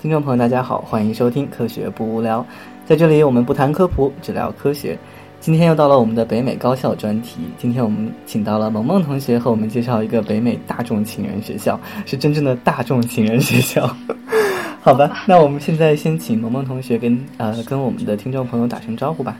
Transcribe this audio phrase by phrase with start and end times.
[0.00, 2.40] 听众朋友，大家好，欢迎收听《科学不无聊》。
[2.86, 4.96] 在这里，我们不谈科普，只聊科学。
[5.40, 7.40] 今天又到了我们的北美高校专题。
[7.58, 13.92] 今天我们请到了萌萌同学和我们介绍一个北美大众情人学校，是真正的大众情人学校。
[14.80, 19.36] 好吧，那我们现在先请萌萌同学跟呃跟我们的听众朋友打声招呼吧。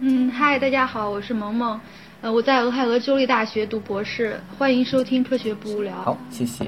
[0.00, 1.78] 嗯，嗨，大家好，我是萌萌，
[2.20, 5.94] 呃，我在俄亥俄州立大学读博士，欢迎收听《科学不无聊》。
[5.98, 6.64] 好，谢谢。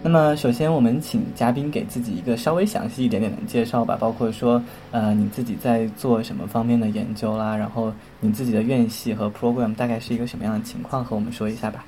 [0.00, 11.84] 那么，首先我们请嘉宾给自己一个稍微详细一点点的介绍吧，包括说，呃，你自己在做什么方面的研究啦，然后你自己的院系和 program 大概是一个什么样的情况，和我们说一下吧。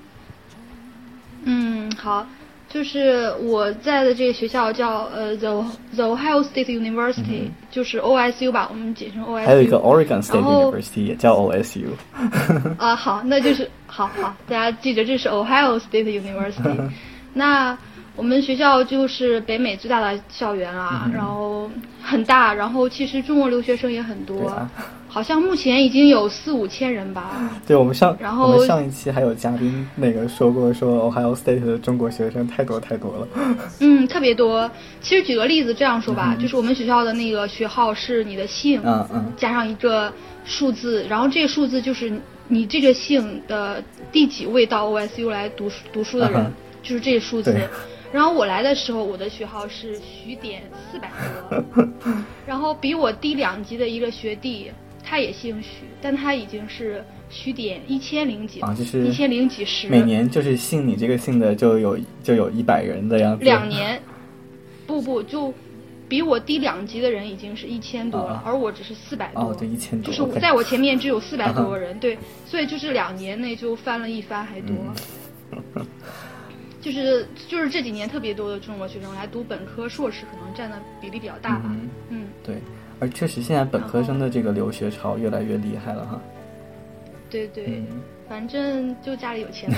[1.45, 2.27] 嗯，好，
[2.69, 5.65] 就是我在的这个学校叫呃 The
[5.95, 9.47] The Ohio State University，就是 OSU 吧，我们简称 OSU。
[9.47, 11.87] 还有一个 Oregon State University 也叫 OSU。
[12.77, 16.91] 啊，好，那就是好好，大家记着，这是 Ohio State University。
[17.33, 17.79] 那
[18.21, 21.71] 我们学校就是北美最大的校园啊，然后
[22.03, 24.55] 很大，然后其实中国留学生也很多，
[25.09, 27.31] 好像目前已经有四五千人吧。
[27.67, 33.29] 对我们上，然后我们上一期还有嘉宾那个说过，说 Ohio State 的中国学生太多太多了。
[33.81, 34.71] 嗯，特别多。
[35.01, 40.13] 其实举个例子这样说吧，就是我们学校的那个学号是你的姓，嗯嗯，加上一个
[40.45, 42.13] 数字，然后这个数字就是
[42.49, 43.83] 你这个姓的
[44.13, 47.59] 第几位到 OSU 来读读书的人，就是这个数字。
[48.13, 51.11] 然后我来的时候，我的学号是徐点四百
[51.49, 51.89] 多，
[52.47, 54.71] 然后比我低两级的一个学弟，
[55.05, 59.89] 他也姓徐，但他已经是徐点一千零几啊，就是一千零几十。
[59.89, 63.45] 每年就是姓你这个姓的就有就有一百人的样子。
[63.45, 64.03] 两年，
[64.89, 65.55] 不不，就
[66.09, 69.43] 比我低两级的人已经是一千多了，而我只是四百多。
[69.43, 70.13] 哦，对，一千多。
[70.13, 74.75] 就是在我前面只有四百多个人，对，所以就是两年内就翻了一番还多。
[76.81, 81.71] 就是就是这几年特别多的中国学生来读本科、硕士，可能占的比例比较大吧。
[82.09, 82.57] 嗯，对，
[82.99, 86.21] 而确实现在本科生的这个留学潮越来越厉害了哈。
[87.29, 87.83] 对对，
[88.29, 89.77] 反正就家里有钱呗。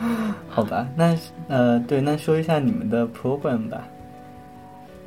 [0.48, 1.16] 好吧，那
[1.48, 3.86] 呃，对，那说一下你们的 program 吧。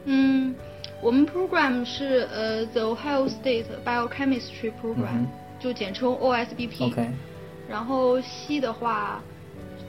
[0.06, 0.53] 嗯，
[1.02, 5.25] 我们 program 是呃 The Ohio State Biochemistry Program，
[5.59, 6.86] 就简称 OSBP。
[6.86, 7.09] OK。
[7.68, 9.22] 然后系的话。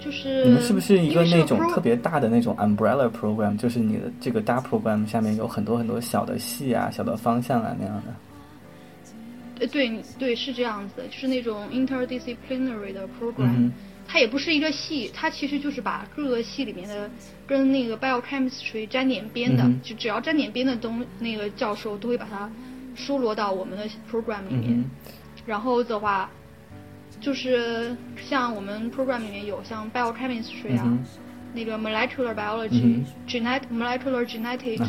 [0.06, 3.56] 就是你们是不是一个那种特别大的那种 umbrella program？
[3.58, 8.14] 就是你的这个大 program 下面有很多很多小的系啊、小的方向啊那样的。
[9.58, 13.68] 呃，对对是这样子的，就是那种 interdisciplinary 的 program。
[14.06, 17.10] 它也不是一个系，它其实就是把各个系里面的
[17.44, 22.48] 跟那个 biochemistry 沾点边的，就只要沾点边的东那个教授都会把它
[22.94, 24.84] 收罗到我们的 program 里面。
[25.44, 26.30] 然后的话。
[27.20, 27.96] 就是
[28.28, 30.98] 像我们 program 里面有像 biochemistry 啊，
[31.54, 34.84] 那个 molecular biology，genet molecular genetics，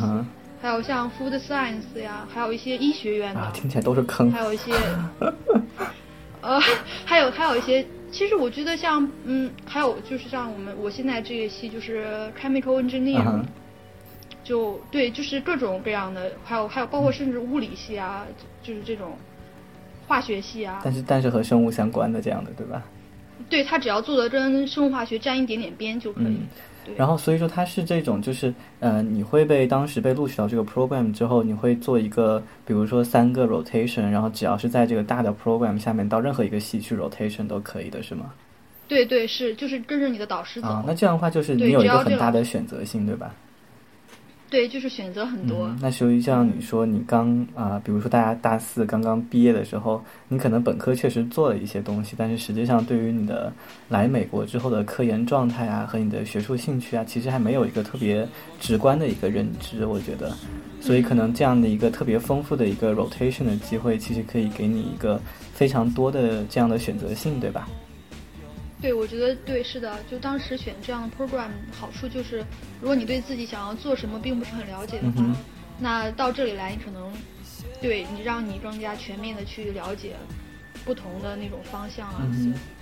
[0.62, 4.32] 还有像 food science 呀，还有一些医学院的，听起来都是坑。
[4.32, 4.72] 还有一些，
[6.42, 6.60] 呃，
[7.06, 13.42] 还有还有一些，其实我觉得像嗯，还有就是像我们我现在这个系就是 chemical engineer，
[14.44, 18.26] 就对，就是各种各样的，还有还有包括甚至物理系啊，
[18.62, 19.18] 就是这种。
[20.07, 22.84] 化学系啊，但是但是和生物相关的这样的对吧？
[23.49, 26.37] 对他只要做的跟生物化学沾一点点边就可以。
[26.96, 38.34] 然后所以说他是这种就是呃你会被当时被录取到这个 program 之后，你会做一个比如说三个 rotation，然后只要是在这个大的 program 下面到任何一个系去 rotation 都可以的是吗？
[38.87, 40.67] 对对是就是跟着你的导师走。
[40.70, 43.34] 啊，那这样的话就是你有一个很大的选择性对吧？
[44.49, 45.70] 对，就是选择很多。
[45.82, 53.52] 那属于像你说，你刚啊，比如说大家大四刚刚毕业的时候，你可能本科确实做了一些东西，但是实际上对于你的
[53.90, 58.26] 来美国之后的科研状态啊和你的学术兴趣啊，其实还没有一个特别
[58.59, 60.34] 直观的一个认知，我觉得。
[60.79, 65.20] 所以可能这样的一个特别丰富的一个 rotation 的机会，其实可以给你一个
[65.53, 67.67] 非常多的这样的选择性，对吧？
[68.82, 72.46] 对，我觉得对，是的，就当时选这样的 program，好处就是，
[72.79, 75.24] 如果你对自己想要做什么并不是很了解的话，
[75.79, 77.12] 那到这里来，你可能
[77.82, 80.16] 对你让你更加全面的去了解
[80.85, 82.22] 不同的那种方向啊，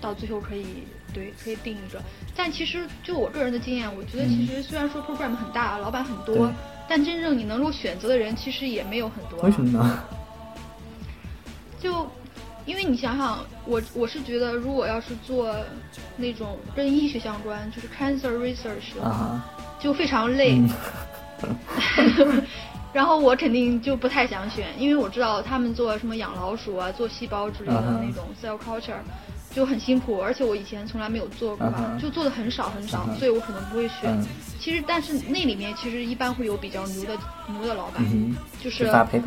[0.02, 0.66] 到最后可以
[1.14, 2.02] 对可以定一个。
[2.36, 6.52] 但其实就我个人的经验，我觉得其实虽然说 program 很大，老板很多，
[6.90, 9.40] 但真正你能够选择的人其实也没有很多。
[9.44, 10.04] 为什么呢？
[11.80, 12.06] 就
[12.66, 15.56] 因为你想想，我我是觉得，如果要是做
[16.18, 19.42] 那种跟医学相关，就是 cancer research 的话，
[19.80, 20.60] 就非常累。
[22.92, 28.94] 然后我肯定就不太想选，因为我知道他们做什么养老鼠啊、做细胞之类的那种 cell culture
[29.54, 31.68] 就很辛苦，而且我以前从来没有做过，
[32.02, 34.18] 就做的很少很少，所以我可能不会选。
[34.60, 37.18] 其实，但是那里面其实一般会有比较牛的
[37.50, 38.02] 牛的老板，
[38.64, 38.86] 就是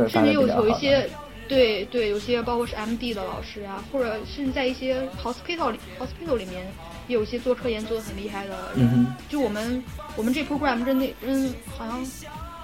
[0.09, 1.11] 甚至有有一些，
[1.49, 6.67] 对对，有些包括是 MD 的老师啊，或者甚至在一些 hospital 里 hospital 里面，
[7.09, 9.07] 也有一些做科研做的很厉害的人。
[9.29, 9.83] 就我们
[10.17, 12.05] 我们这 program 跟那嗯好像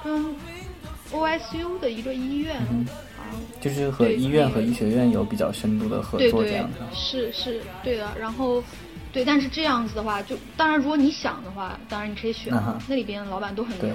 [0.05, 0.35] 跟。
[1.13, 3.23] OSU 的一个医院，啊，
[3.61, 8.11] 就是和医院和医学院有比较深度的合作这样的，是是，对的。
[8.19, 8.65] 然后，
[9.13, 12.53] 对，但是这样子的话，就当然如果你想的话，当然你可以选，
[12.89, 13.95] 那里边老板都很牛。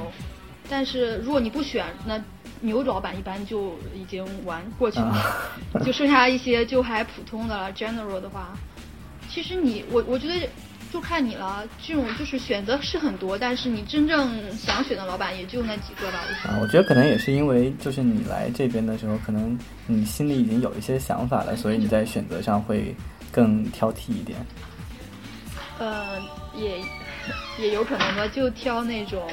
[0.70, 2.24] 但是如果你不选，那
[2.62, 5.16] 牛老板一般就已经玩过去了，
[5.86, 8.58] 就剩下一些就还普通的 general 的话，
[9.30, 10.48] 其实你我我觉得。
[10.92, 16.18] 就看你了，这种就是选择是很多，但是你真正想选的老板也就那几个吧。
[16.46, 19.56] 啊，我觉得可能也是因为，就是你来这边的时候，可能
[19.86, 22.96] 你心里已经有一些想法了，所以你在选择上会
[23.32, 24.44] 更挑剔一点。
[25.78, 26.20] 呃，
[26.58, 26.82] 也
[27.60, 29.30] 也有可能吧，就挑那种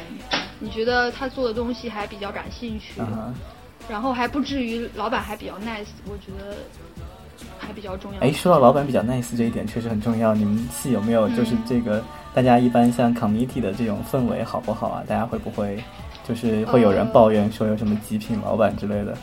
[0.59, 3.01] 你觉得他做的东西还比较感兴趣，
[3.89, 6.57] 然后还不至于老板还比较 nice，我觉得。
[7.59, 8.21] 还比较重要。
[8.21, 10.35] 哎，说到老板比较 nice 这一点，确实很重要。
[10.35, 12.03] 你们系有没有就是这个？
[12.33, 15.05] 大家一般像 committee 的这种氛围好不好啊？
[15.07, 15.83] 大家会不会
[16.27, 19.17] 就是会有人抱怨说有什么极品老板之类的？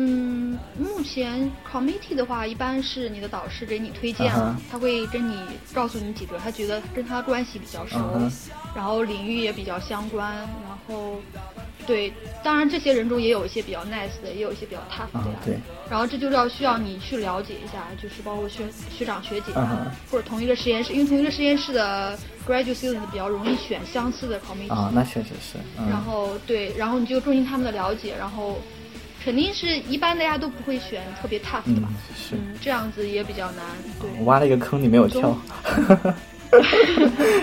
[0.00, 4.32] 嗯，目前 committee 的话，一般是你的导师给你推荐，
[4.70, 5.36] 他会跟你
[5.74, 7.98] 告诉你几个他觉得跟他关系比较熟，
[8.76, 11.16] 然后领域也比较相关，然后。
[11.86, 12.12] 对，
[12.44, 15.30] 当然这些人中也有一些比较 nice 的，也有一些比较 tough 的。
[15.42, 15.56] 对。
[15.88, 18.64] 然后这就是要需要你去了解一下，就是包括学
[18.94, 22.14] 学长学姐啊，或者同一个实验室，因为同一个实验室的
[22.46, 24.70] graduate student 比较容易选相似的 committee。
[24.70, 25.56] 啊，那确实是。
[25.88, 28.58] 然后对，然后你就重视他们的了解，然后
[29.24, 31.88] 肯定是一般大家都不会选特别 tough 的吧？
[32.16, 32.34] 是。
[32.36, 33.64] 嗯，这样子也比较难。
[34.00, 34.24] 对。
[34.24, 35.36] 挖了一个坑，你没有跳。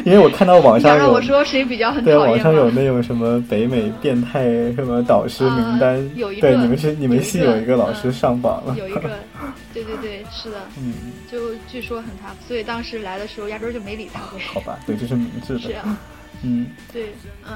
[0.03, 9.01] 因为我看到网上有，我说谁比较很对，网上有那种什么北美变态什么导师名单，有一个，对，你们是你们系有一个老师上榜了，有一个，
[9.75, 10.91] 对对对，是的，嗯，
[11.31, 14.21] 就据说很 tough，所以当时来的时候压根儿就没理他。
[14.51, 15.95] 好吧，对，这是明智的，是啊，
[16.41, 17.13] 嗯，对，
[17.47, 17.53] 嗯。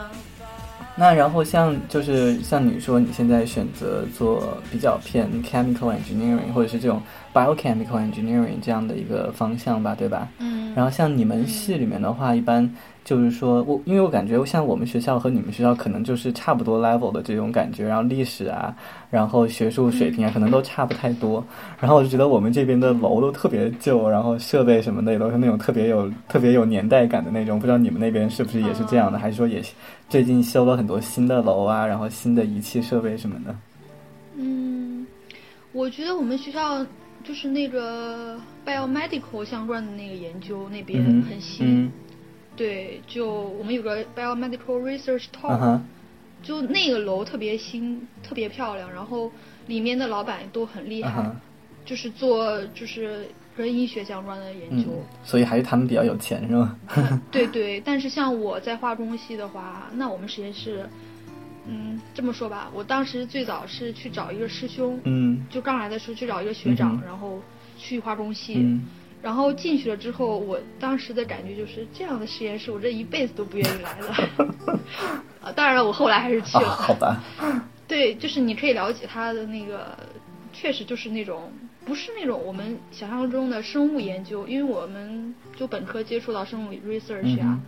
[0.99, 7.01] 那然后像就是像你说你现在选择做比较偏 chemical engineering 或者是这种
[7.33, 10.27] biochemical engineering 这样的一个方向吧，对吧？
[10.39, 10.73] 嗯。
[10.75, 12.69] 然后像你们系里面的话，一般。
[13.05, 18.75] 就是说，我因为我感觉像我们学校和你们学校可能就是差不多 level 的这种感觉，然后历史啊，
[19.09, 21.43] 然后学术水平啊，可能都差不太多。
[21.79, 27.57] 然后我就觉得我们这边的楼都特别旧，然后设备什么的也都是那种特别有特别有年代感的那种。
[27.57, 29.59] 不知道你们那边是不是也是这样的，还是说也
[30.07, 33.55] 最近修了很多新的楼啊，然后新的仪器设备什么的？
[34.35, 35.05] 嗯，
[35.71, 36.83] 我觉得我们学校
[37.23, 41.91] 就是那个 biomedical 相关的那个研究那边很新。
[42.57, 45.79] 对，就我们有个 biomedical research tower，
[46.41, 49.31] 就那个楼特别新，特别漂亮，然后
[49.67, 51.31] 里面的老板都很厉害，
[51.85, 53.27] 就是做就是
[53.59, 54.85] 跟医学相关的研究，
[55.21, 56.77] 所以还是他们比较有钱是吗？
[57.29, 60.87] 对对，但是像我在化工系的话，那我们实验室，
[61.67, 67.41] 嗯，这么说吧，我当时最早是去找一个师兄，嗯，就刚来的时候去找一个学长，然后
[67.77, 68.79] 去化工系。
[69.21, 74.79] 然后进去了之后，我当时的感觉就是这样的实验室，我这一辈子都不愿意来了。
[75.43, 76.69] 啊，当然了，我后来还是去了。
[76.69, 77.21] 好吧。
[77.85, 79.97] 对，就是你可以了解他的那个，
[80.53, 81.51] 确实就是那种
[81.89, 87.59] 不是那种我们想象中的生物研究，因为我们就本科接触到生物 research 啊，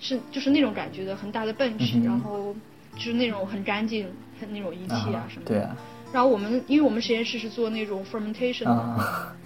[0.00, 2.56] 是就是那种感觉的很大的 bench，然后
[2.94, 4.08] 就是那种很干净、
[4.40, 5.54] 很那种仪器啊什么的。
[5.54, 5.76] 对啊。
[6.14, 9.36] 然后我们，因为我们实验室是做那种 fermentation 的。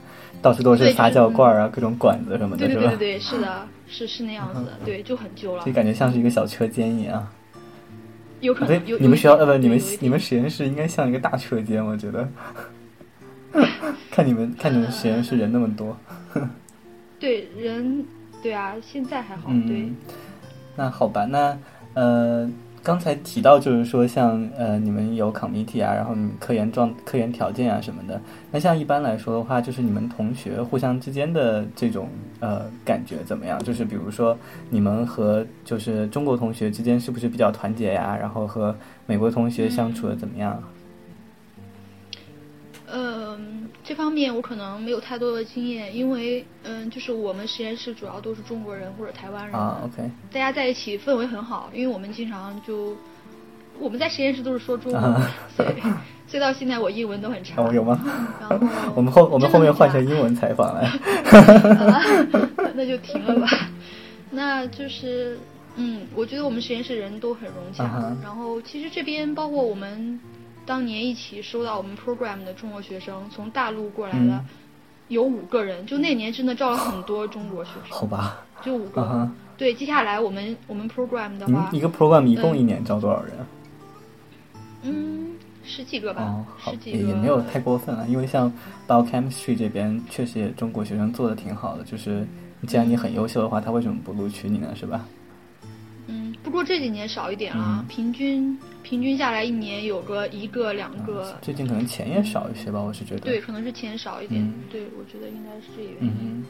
[0.40, 2.80] 到处都是发酵罐啊，各种管子什么的，是吧？
[2.80, 5.64] 对对对对，是的，是是那样子的，对，就很旧了。
[5.64, 7.28] 就感觉像是一个小车间一样。
[8.40, 8.80] 有可能。
[9.00, 12.28] 你们学校呃不，你们你们实验室应该像一个大车间，我觉得。
[14.10, 15.96] 看你们看你们实验室人那么多。
[17.20, 18.04] 对人，
[18.42, 19.48] 对啊，现在还好。
[19.66, 19.92] 对。
[20.76, 21.56] 那好吧，那
[21.94, 22.50] 呃。
[22.84, 28.20] 刚才提到就是说，像呃，你们有 committee 啊，然后你科研状、科研条件啊什么的。
[28.50, 32.08] 那像一般来说的话，就是你们同学互相之间的这种
[32.40, 33.56] 呃感觉怎么样？
[33.62, 34.36] 就是比如说，
[34.68, 38.18] 你们和就是中国同学之间是不是比较团结呀？
[38.20, 40.60] 然后和美国同学相处的怎么样？
[40.60, 40.81] 嗯，
[43.82, 52.96] 这方面我可能没有太多的经验，因为嗯，就是我们实验室主要都是中国人或者台湾人啊，OK，大家在一起氛围很好，因为我们经常就
[53.80, 55.02] 我们在实验室都是说中文，
[55.56, 55.80] 所以
[56.26, 57.62] 所以到现在我英文都很差。
[57.62, 57.98] 哦，有吗？
[58.40, 58.58] 然后
[58.94, 60.88] 我们后我们后面换成英文采访来，
[62.74, 63.48] 那就停了吧。
[64.30, 65.38] 那就是
[65.76, 70.20] 嗯，我觉得我们实验室人都很融洽，然后其实这边包括我们。
[70.72, 74.42] 当年一起收到我们 program 的中国学生，从大陆过来的
[75.08, 77.90] 有五个人，就那年真的招了很多中国学生。
[77.90, 79.30] 好吧，就五个。
[79.58, 83.34] 对，接下来我们我们 program 的话，一个 program 一共一年招多少人？
[84.84, 86.22] 嗯，十几个吧。
[86.22, 88.50] 哦，好，也也没有太过分了，因为像
[88.88, 92.26] biochemistry 这边确实也中国学生做的挺好的，就是
[92.66, 94.74] 既然你很优秀的话，他为什么不录取你呢？
[94.74, 95.04] 是吧？
[96.12, 98.58] 嗯，不过这几年少一点了，平均。
[98.82, 103.20] 平均下来一年有个一个两个，最近可能钱也少一些吧，我是觉得。
[103.20, 104.52] 对，可能是钱少一点。
[104.70, 106.44] 对，我觉得应该是这个原因。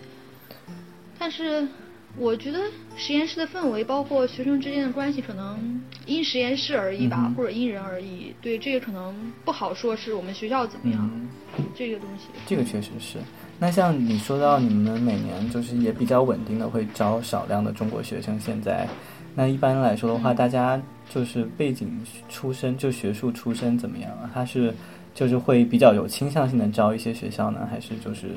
[1.18, 1.68] 但是，
[2.16, 2.58] 我觉得
[2.96, 8.34] 实验室的氛围，包括学生之间的关系，可能因实验室而异吧，或者因人而异。
[8.40, 9.14] 对，这个可能
[9.44, 11.28] 不好说，是我们学校怎么样，
[11.76, 12.28] 这个东西。
[12.46, 13.18] 这个确实是。
[13.58, 18.88] 那像你说到你们每年就是也比较稳定的会招少量的中国学生，现在。
[19.34, 24.30] 那一般来说的话，大家就是背景出身，就学术出身怎么样啊？
[24.34, 24.74] 他是
[25.14, 28.28] 就是会比较有倾向性的招一些学校呢，还是就是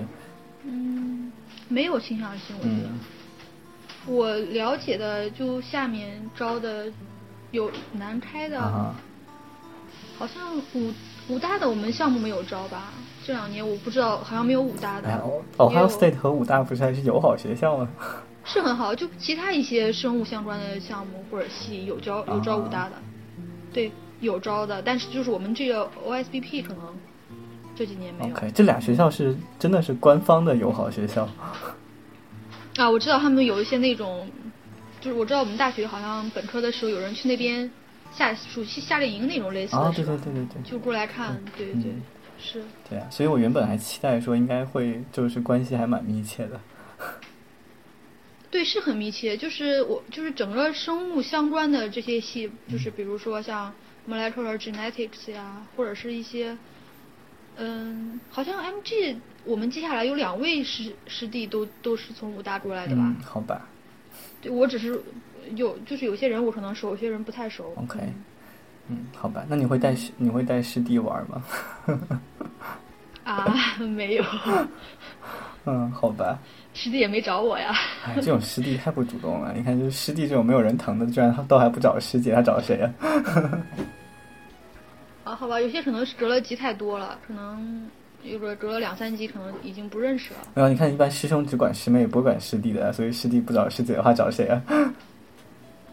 [0.64, 1.32] 嗯，
[1.68, 2.90] 没有倾向性，我觉得。
[4.08, 6.86] 我了解的就下面招的
[7.52, 8.62] 有南开的，
[10.18, 10.94] 好像武
[11.28, 12.94] 武大的我们项目没有招吧？
[13.26, 15.10] 这两年我不知道，好像没有武大的。
[15.58, 17.90] Ohio State 和武大不是还是友好学校吗？
[18.46, 22.94] 是很好，就其他一些生物相关的项目或者系有招有招武大的，
[23.74, 26.96] 对，有招的，但是就是我们这个 OSBP 可能
[27.76, 28.34] 这几年没有。
[28.36, 31.28] OK，这俩学校是真的是官方的友好学校。
[32.78, 34.30] 啊，我知道他们有一些那种，
[35.02, 37.70] 就是我知道我们大学好像本科的时候有人去那边
[38.14, 41.94] 夏暑期夏令营那种类似的，啊，对对对对对，就过来看，对对对，
[42.38, 42.64] 是。
[42.88, 46.60] 对啊，所以我原本还期待说应该会就是关系还蛮密切的。
[48.56, 49.36] 对，是很密切。
[49.36, 53.74] 就是我，就是整个生物相关的这些系，就是比如说像
[54.10, 56.58] molecular genetics 呀，或者是一些，
[57.58, 63.14] 嗯，好像 MG，我们接下来有两位师师弟都都是从武大过来的吧？
[63.26, 63.68] 好吧。
[64.42, 64.98] 对，我只是
[65.56, 67.74] 有，就是有些人我可能熟，有些人不太熟。
[67.76, 68.00] OK。
[68.88, 69.46] 嗯，好吧。
[69.50, 71.44] 那你会带师你会带师弟玩吗？
[73.26, 74.24] 啊，没有。
[75.68, 76.40] 嗯，好吧。
[76.76, 77.74] 师弟也没找我呀。
[78.06, 79.54] 哎，这种师弟太不主动了。
[79.56, 82.92] 你看，就是师弟这种没有人疼的，居然他都还不找师姐，他找谁呀？
[85.24, 87.90] 啊， 好吧，有些可能是隔了级太多了，可能
[88.24, 90.40] 有个隔了两三级，可能已经不认识了。
[90.54, 94.62] 没有，你看，一般师兄只管师妹，不管师弟的，所以师弟不找师姐的话，找谁啊？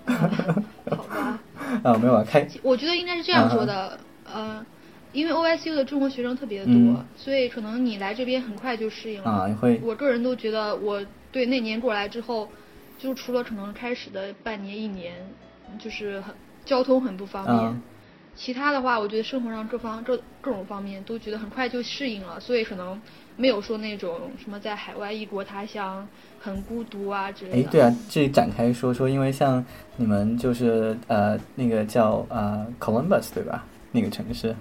[0.05, 1.39] 好吧。
[1.85, 2.47] 啊，没有啊，开。
[2.63, 4.67] 我觉得应该是这样说的，呃。
[5.13, 9.31] 因为 OSU 的中国学生特别多，所以可能你来这边很快就适应了。
[9.31, 9.79] 啊，会。
[9.83, 12.49] 我个人都觉得，我对那年过来之后，
[12.99, 15.15] 就除了可能开始的半年一年，
[15.79, 17.83] 就是很交通很不方便，
[18.35, 22.99] 其他的话，我觉得生活上各方各各种方面都觉得很快就适应了，所以可能
[23.37, 26.09] 没有说那种什么在海外异国他乡
[26.41, 27.69] 很孤独啊之类的。
[27.69, 29.63] 哎，对啊，这展开说说，因为像
[29.97, 33.67] 你们就是呃那个叫呃 Columbus 对吧？
[33.93, 34.57] 那个城市。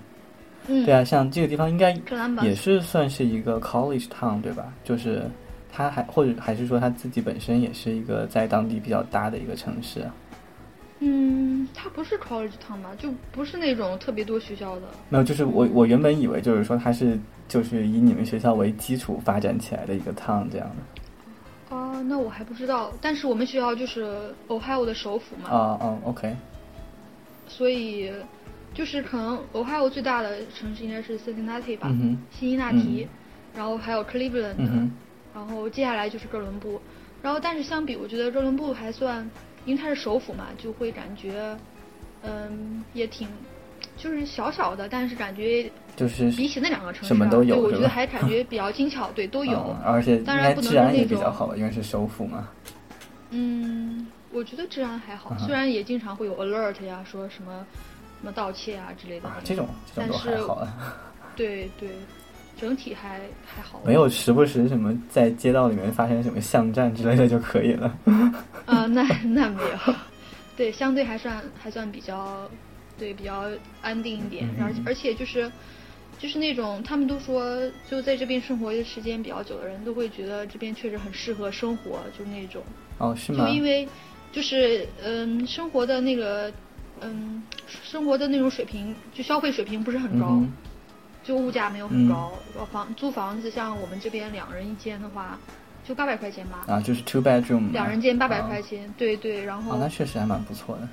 [0.68, 1.92] 对啊，像这个地方应该
[2.44, 4.72] 也是算是一个 college town，对吧？
[4.84, 5.24] 就是
[5.72, 10.06] 他还或者还是说他自己本身也是一个在当地比较大的一个城市。
[11.00, 12.92] 嗯，它不是 college town 吧？
[12.98, 14.84] 就不是那种特别多学校的。
[15.10, 21.76] 没有，就是我我原本以为就是说它是就是以你们学校为基础发展起来的一个 town 这样的。
[21.76, 22.92] 哦，那我还不知道。
[23.02, 25.50] 但是我们学校就是 Ohio 的首府嘛。
[25.50, 26.36] 啊啊，OK。
[27.48, 28.12] 所以。
[28.74, 31.90] 就是可能俄亥俄最大的城市应该是 Cincinnati 吧，
[32.32, 33.08] 辛辛那提，
[33.56, 34.90] 然后还有 Cleveland，
[35.34, 36.80] 然后接下来就是哥伦布，
[37.22, 39.30] 然后但是相比，我觉得哥伦布还算，
[39.66, 41.58] 因为它是首府嘛，就会感觉，
[42.24, 43.28] 嗯，也挺，
[43.98, 52.48] 就是小小的，但是感觉就是比起那两个城市，什么都有，我觉得还感觉比较精巧对，都有，而且当然不能也比较好，因为是首府嘛。
[53.32, 57.66] 嗯，我觉得治安还好，虽然也经常会有 alert 呀，说什么
[58.22, 59.28] 什么盗窃啊之类的。
[59.28, 60.74] 啊，这种这种都还好啊。
[61.36, 61.90] 对对，
[62.60, 63.82] 整体还还好。
[63.84, 67.98] 没有时不时什么在街道里面发生什么巷战之类的就可以了。
[68.66, 69.96] 啊， 那那没有。
[70.56, 72.48] 对，相对还算还算比较，
[72.98, 73.46] 对比较
[73.82, 74.48] 安定一点。
[74.62, 75.52] 而而且就是。
[76.20, 77.60] 就是那种他们都说，
[77.90, 82.62] 就在这边生活的时间比较久的人，都会觉得这边确实很适合生活，就那种。
[83.00, 83.48] 哦，是吗？
[83.48, 83.88] 就因为，
[84.32, 86.54] 就是嗯，生活的那个，
[87.02, 87.42] 嗯，
[87.84, 90.42] 生活的那种水平，就消费水平不是很高，
[91.24, 92.32] 就物价没有很高。
[92.72, 95.38] 房租房子像我们这边两人一间的话，
[95.84, 96.66] 就八百块钱吧。
[96.68, 97.72] 啊，就是 two bedroom。
[97.72, 99.78] 两人间八百块钱，对对，然后。
[99.78, 100.88] 那确实还蛮不错的。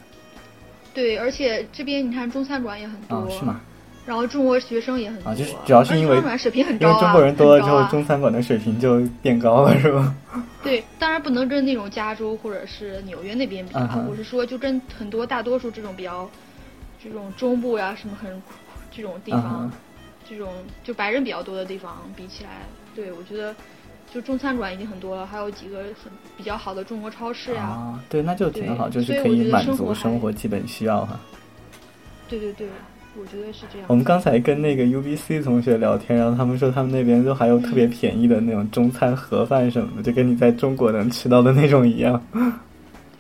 [0.95, 3.29] 对，而且这边你看中餐馆也很多。
[3.31, 3.61] 是吗？
[4.09, 10.15] 然后中国学生也很多，就是主要是因为水平很高啊，因为中国人多了之后，中餐馆的水平就变高了，是吧？
[10.62, 16.27] 对，当然不能跟那种加州或者是纽约那边比啊，我是说就跟很多大多数这种比较
[17.05, 18.43] 这种中部呀什么很
[18.91, 19.71] 这种地方，
[20.27, 20.49] 这种
[20.83, 22.62] 就白人比较多的地方比起来，
[22.95, 23.55] 对我觉得
[24.11, 31.21] 就中餐馆已经很多了，还有几个很比较好的中国超市呀，对，那就挺好，就是可以满足生活基本需要哈。
[32.27, 32.67] 对对对。
[33.17, 33.87] 我觉得是这样。
[33.88, 42.21] 我们刚才跟那个 UBC 同学聊天，然后他们说他们那边都还有特别便宜的那种中餐盒饭什么的，就跟你在中国能吃到的那种一样。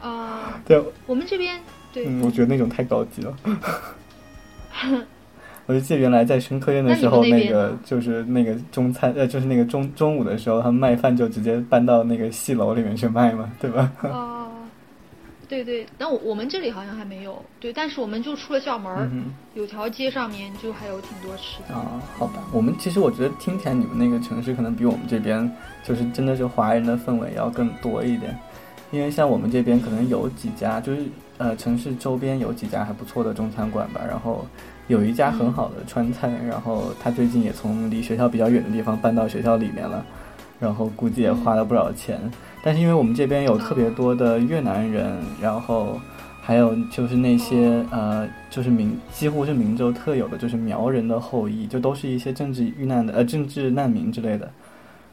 [0.00, 1.58] 啊， 对，我们这边
[1.92, 3.36] 对，我觉得那种太高级了。
[5.66, 13.92] 我就记得原来在深科院的时候，那个就是那个中餐，呃，就是那个中中午的时候，他们卖饭就直接搬到那个戏楼里面去卖嘛，对吧？
[14.02, 14.48] 哦。
[15.48, 19.24] 对对，那我我们这里好像还没有，对，但是我们就出了校门，
[19.54, 22.00] 有条街上面就还有挺多吃的啊。
[22.18, 25.50] 好吧，我们其实我觉得听起来你们那个城市可能比我们这边
[25.82, 28.38] 就是真的是华人的氛围要更多一点，
[28.90, 31.02] 因为像我们这边可能有几家，就是
[31.38, 34.46] 呃城市周边有几家还不错的中餐馆吧，然后
[34.86, 40.04] 有一家很好的川菜，然后他最近也从离学校比较远的地方搬到学校里面了，
[40.60, 42.20] 然后估计也花了不少钱。
[42.68, 45.98] 但是因为我们这边有特别多的越南人，然后
[46.42, 54.50] 还有就是那些呃，就是明几乎是明州特有的，就是苗人的后裔，就都是一些政治遇难的呃政治难民之类的。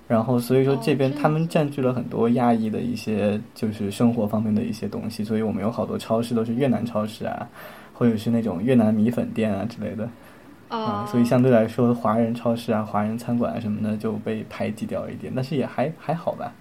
[0.06, 7.48] 然后所以说这边他们占据了很多亚裔的一些就是生活方面的一些东西，所以我们有好多超市都是越南超市啊，
[7.94, 10.10] 或者是那种越南米粉店啊之类的。
[10.68, 16.52] 啊，所以相对来说，华人超市啊、华人餐馆啊什么的就被排挤掉一点，但是也还还好吧。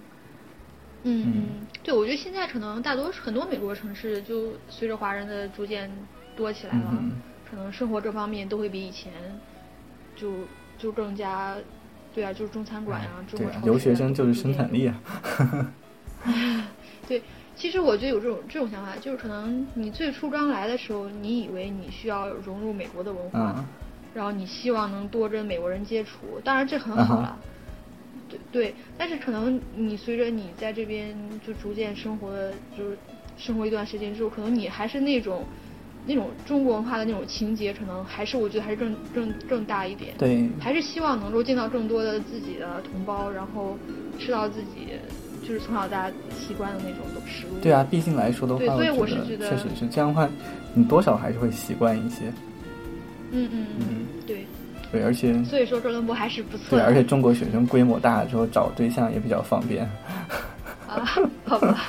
[1.07, 5.87] 嗯，对，我觉得现在可能大多数很多美国城市就随着华人的逐渐
[6.35, 6.91] 多起来了，
[7.47, 9.13] 可能生活这方面都会比以前
[10.15, 10.33] 就
[10.79, 11.55] 就更加，
[12.11, 14.99] 对啊，就是中餐馆呀，中国留学生就是生产力啊。
[17.07, 17.21] 对，
[17.55, 23.63] 其实我觉得有这种这种想法，就是可能你最初刚来的时候，你以为你需要融入美国的文化，
[24.15, 27.37] 然后你希望能多跟美国人接触，当然这很好了。
[28.29, 32.97] 对对，但是可能你随着你在这边就逐渐生活的，就是
[33.37, 35.43] 生活一段时间之后，可能你还是那种
[36.07, 40.13] 那种中国文化的那种情节，可能还是我觉得还是更更更大一点。
[40.17, 43.77] 对，还是希望能够见到更多的自己的同胞，然后
[44.19, 44.93] 吃到自己
[45.47, 47.59] 就是从小到大习惯的那种食物。
[47.61, 50.29] 对啊，毕竟来说的话，对所以我是觉得确实是这样的话，
[50.73, 52.31] 你多少还是会习惯一些。
[53.31, 53.85] 嗯嗯嗯，
[54.25, 54.45] 对。
[54.95, 56.77] 对，而且所以说哥伦布还是不错。
[56.77, 59.83] 对，而且中国学生规模大了之后找对象也比较方便。
[60.87, 61.03] 啊，
[61.43, 61.85] 好吧，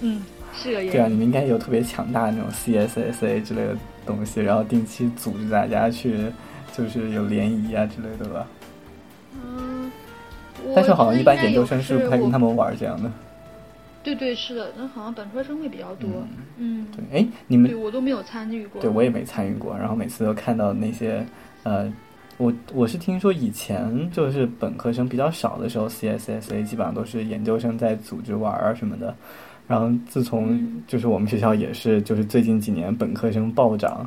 [0.00, 0.20] 嗯，
[0.52, 0.90] 是个原因。
[0.90, 6.26] 对啊，你们应该有特别强大的那种 CSSA 之类的东西，然后定期组织大家去，
[6.76, 8.44] 就是有联谊啊之类的吧。
[9.34, 9.92] 嗯，
[10.74, 13.08] 但是好像一般研究生是不太跟他们玩这样的。
[14.02, 16.08] 对对是的，那好像本科生会比较多。
[16.56, 18.82] 嗯，对，哎，你们对我都没有参与过。
[18.82, 21.24] 对我也没参与过，然后每次都看到那些。
[21.62, 21.90] 呃，
[22.36, 29.14] 我我是听说以前就是本科生比较少的时候，CSSA 基本上都是研究生在组织玩儿什么的。
[29.66, 34.06] 然后自从就是我们学校也是，就是最近几年本科生暴涨，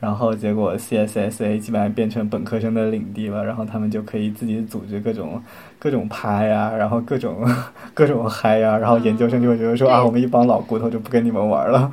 [0.00, 3.44] 然后结果 CSSA 基本上变成本科生的领地了。
[3.44, 5.42] 然后他们就可以自己组织各种
[5.78, 7.48] 各种拍呀，然后各种
[7.94, 8.76] 各种嗨呀。
[8.76, 11.90] 然后研究生就会觉得说啊，我们一帮老骨头就不跟你们玩了。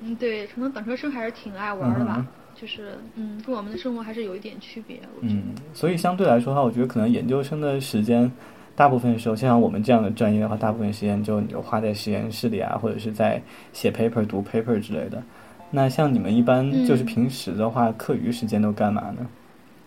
[0.00, 2.26] 嗯，对，可能本科生还是挺爱玩的吧。
[2.54, 5.00] 就是，嗯，跟我们的生活还是有一点区别。
[5.20, 8.30] 嗯，所以相对来说的话，我觉得可能研究生的时间，
[8.76, 15.22] 大部分时候，像我们这样的专业的话，大部分时间就你就花在实验室里啊，或者是在写 paper、读 paper 之类的。
[15.70, 19.26] 那像你们一般就是平时的话，课余时间都干嘛呢？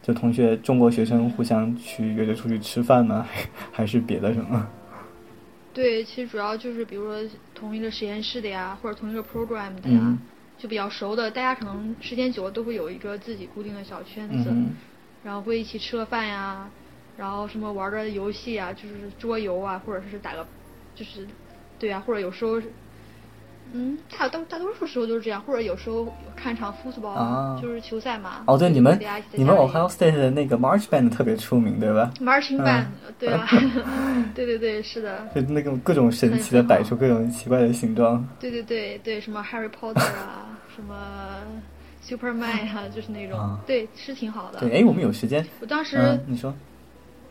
[0.04, 3.28] 就同学，中国学生互相去约着出去吃饭吗？
[3.72, 4.68] 还是别的什么？
[5.74, 10.18] 对，其实主要就是比如说同一个实验室的呀，或者同一个 program 的呀，
[10.58, 14.52] 就比较熟的，大家可能时间久了都会有一个自己固定的小圈子，
[15.24, 16.68] 然后会一起吃个饭呀，
[17.18, 20.46] 然后什么玩个游戏啊，就是桌游啊，或者是打个，
[20.96, 21.28] 就是
[21.78, 22.62] 对啊，或者有时候。
[23.74, 28.42] 嗯，大大大多数时候都是这样，或者有时候看场 football，就是球赛嘛。
[28.48, 28.98] 哦，对，你们
[29.34, 32.86] 你们 Ohio State 的那个 March Band 特别出名，对吧？Marching Band，
[33.20, 33.46] 对啊，
[34.34, 35.28] 对对对，是的。
[35.36, 38.26] 就那个各种神奇的摆出各种奇怪的形状。
[38.40, 40.47] 对对对对，什么 Harry Potter 啊，
[40.78, 40.96] 什么
[42.06, 44.60] Superman 啊， 就是那种，对，是挺好的。
[44.60, 45.44] 对，哎，我们有时间。
[45.60, 46.54] 我当时你说，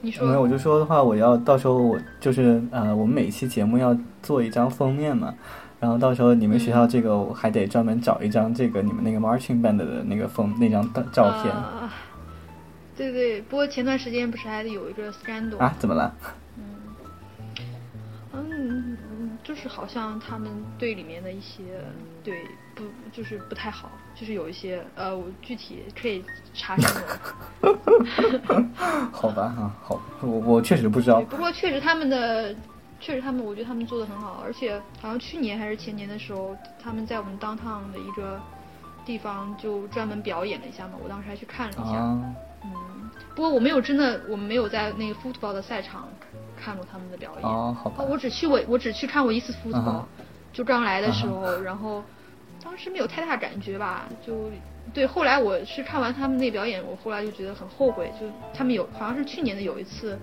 [0.00, 5.32] 你说，没有，我就说的话，我要到时候我就是呃，我们每期节目要做一张封面嘛。
[5.78, 10.82] 然后到时候你们学校这个我还得专门找一张这个你们那个 marching band 的那个封那张
[11.12, 11.52] 照片。
[11.54, 11.92] 啊
[12.96, 15.76] 对对，不过前段时间不是还有一个 scandal 啊？
[15.78, 16.14] 怎么了？
[18.32, 21.62] 嗯嗯，就是好像他们队里面的一些
[22.24, 22.34] 对
[22.76, 26.86] 不就是不太好，就是有一些呃，我具体可以查询。
[29.10, 31.20] 好吧哈，好，我我确实不知道。
[31.22, 32.54] 不过确实他们的。
[32.98, 38.40] 确实，他们我觉得他们做的很好，而且好像去年还是前年的时候，他们在我们 downtown 的一个
[39.04, 40.94] 地方就专门表演了一下嘛。
[41.04, 41.98] 我当时还去看了一下，
[42.64, 46.08] 嗯，不过我没有真的，我们没有在那个 football 的赛场
[46.58, 47.42] 看过他们的表演。
[47.44, 48.02] 哦，好吧。
[48.02, 50.02] 我只去过，我只去看过一次 football，
[50.54, 52.02] 就刚来的时候，然后
[52.66, 54.50] 当时没有太大感觉吧，就
[54.92, 55.06] 对。
[55.06, 60.18] 后来我是看完他们那表演，我后来就觉得很后悔，就他们有好像是去年的有一次。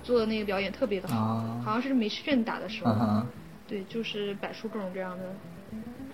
[0.00, 3.22] 做的那个表演特别的好，好像是美式阵打的时候，
[3.66, 5.24] 对，就是摆出各种各样的。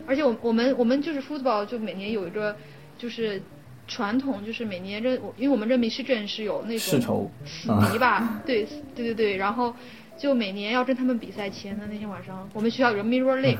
[0.04, 2.56] 而且我我们我们就是 football 就每年有一个
[2.98, 3.40] 就是
[3.86, 8.64] 传统，就是每年这因为我们这美式阵是有那种死敌吧，对
[8.96, 9.72] 对对对，然后
[10.18, 13.58] 就每年要跟他们比赛前的那天晚上，我们学校有个 mirror lake，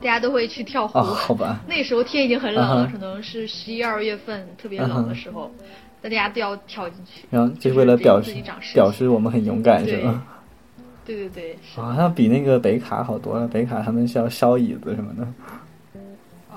[0.00, 5.50] 大家都会去跳湖，好吧， 那时候天已经很冷了，可能是十一二月份特别冷的时候。
[6.02, 8.34] 大家都要跳进去，然后就是为了表示
[8.72, 10.22] 表示我们很勇敢，是吗？
[11.04, 11.58] 对对对。
[11.74, 15.28] 好像比那个北卡好多了，北卡他们是要烧椅子什么的。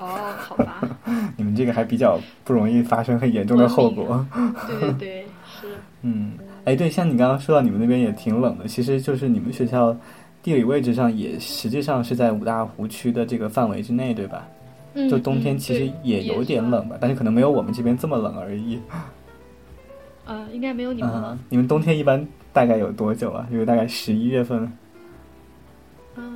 [0.00, 0.80] 哦，好吧。
[1.36, 4.26] 你们这个还比较不容易发生很严重的后果。
[4.66, 5.26] 对对对，
[5.60, 5.68] 是。
[6.00, 6.32] 嗯，
[6.64, 9.94] 哎，对，像你刚刚说到你们那边也挺冷的，其实就是你们学校
[10.44, 14.46] 地理位置上也实际上是在五大湖区的这个范围之内，对吧？
[14.92, 15.08] 嗯。
[15.08, 18.78] 就冬天其实也有点冷吧，但是可能没有我们这边这么冷而已。
[20.26, 21.38] 呃，应该没有你们冷。
[21.48, 23.48] 你们冬天一般大概有多久啊？
[23.50, 24.70] 就是大概十一月份。
[26.16, 26.32] 嗯，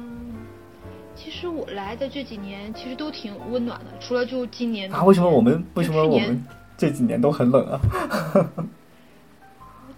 [1.14, 4.90] 其实我来的这几年其实都挺温暖的，除了就今年。
[4.90, 5.04] 啊？
[5.04, 6.42] 为什么我们为什么我们
[6.78, 7.80] 这几年都很冷啊？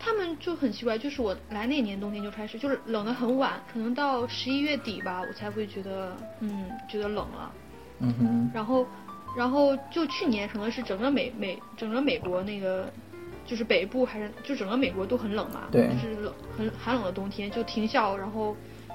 [0.01, 7.53] 他们就很奇怪，就是我来那年冬天就开始，就是冷的很晚，可能到十一月底吧，我才会觉得嗯觉得冷了。
[8.01, 8.51] 嗯哼。
[8.53, 8.87] 然后，
[9.37, 12.91] 然后就去年可能是整个美美整个美国那个。
[13.47, 18.55] 就是北部还是就整个美国都很冷嘛，对，就是冷很寒冷的冬天，就停校，然后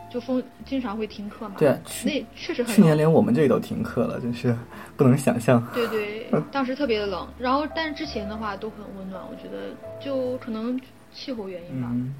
[0.09, 1.55] 就风经常会停课嘛。
[1.57, 2.73] 对啊，那确实很。
[2.73, 4.55] 去年连我们这里都停课了，真是
[4.95, 5.61] 不能想象。
[5.73, 10.79] 对对，当时特别的冷，然后但是之前的话都很温暖，我觉得就可能
[11.15, 11.87] 气候原因吧。
[11.91, 12.13] 嗯，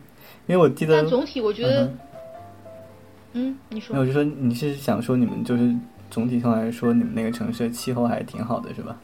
[0.48, 1.02] 因为我记得。
[1.02, 1.92] 但总体我觉得，
[3.34, 3.94] 嗯，你说。
[3.94, 5.76] 那我就说你是想说你们就是
[6.10, 8.98] 总体上来说你们那个城市气候还是挺好的，是吧？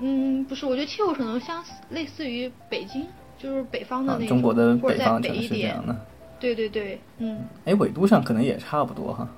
[0.00, 3.06] 嗯，不是，我觉得气候可能相似，类似于北京，
[3.38, 5.96] 就是北方的那种，中国的北方城市这样的。
[6.38, 7.40] 对对对，嗯。
[7.64, 9.28] 哎，纬度上可能也差不多哈。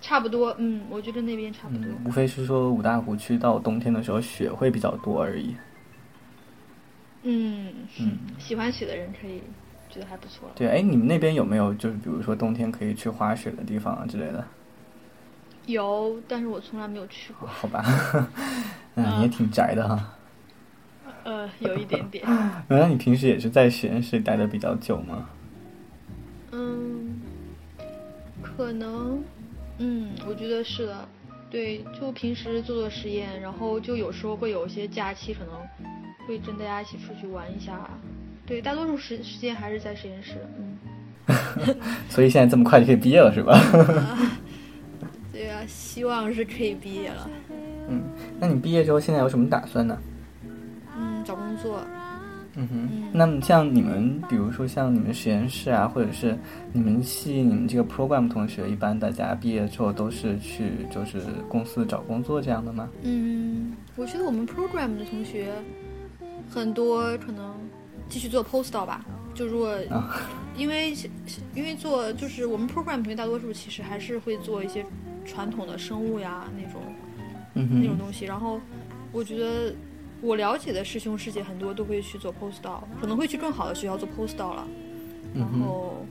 [0.00, 1.86] 差不多，嗯，我觉得那边差不多。
[2.04, 5.54] 无非是说五大湖区到冬天的时候雪会比较多而已。
[7.24, 9.42] 嗯嗯，喜欢雪的人可以
[9.90, 10.48] 觉得还不错。
[10.54, 14.44] 对，哎，你们那边有没有就是比如说冬天可以去滑雪的地方啊之类的？
[15.66, 17.48] 有，但是我从来没有去过。
[17.48, 17.82] 好吧，
[18.96, 20.14] 嗯，你也挺宅的哈。
[21.24, 22.22] 呃，有一点点。
[22.68, 25.26] 原来你平时也是在实验室待的比较久吗？
[26.52, 27.18] 嗯，
[28.42, 29.24] 可能，
[29.78, 31.08] 嗯，我觉得是的。
[31.50, 35.54] 对，就平时做做实验，然后就有时候会有一些假期，可能
[36.26, 37.88] 会跟大家一起出去玩一下。
[38.46, 40.34] 对，大多数时时间还是在实验室。
[40.58, 40.78] 嗯。
[42.10, 43.58] 所以现在这么快就可以毕业了，是吧？
[45.32, 47.30] 对啊，希望是可以毕业了。
[47.88, 48.02] 嗯，
[48.38, 49.98] 那你毕业之后现在有什么打算呢？
[50.96, 51.80] 嗯，找工作。
[52.56, 56.38] 嗯哼，那么像你们，比如说像你们实验室啊，或者是
[56.72, 62.88] 你们系你们这个 program 同学，一般大家毕业之后都是去就是公司找工作这样的吗？
[63.02, 65.48] 嗯，我觉得我们 program 的同学
[66.50, 67.54] 很多可能
[68.08, 69.04] 继续做 postdoc 吧，
[69.34, 69.78] 就如果
[70.56, 70.94] 因为
[71.54, 74.84] 因为做就是我们 program 同学大多数其实还是会做一些
[75.24, 76.82] 传统的生物呀那种
[77.54, 78.60] 那种东西，然后
[79.10, 79.74] 我觉得
[80.20, 84.66] 我了解的师兄师姐很多都会去做 postdoc，可能会去更好的学校做 postdoc 了，
[85.34, 86.06] 然后